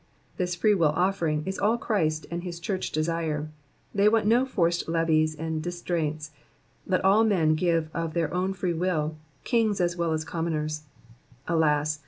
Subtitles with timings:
[0.37, 3.49] This free will offering is all Christ and his church desire;
[3.93, 6.31] they want no forced levies and distraints,
[6.87, 10.85] let all men give of their own free will, kings as well as commoners;
[11.47, 11.99] alas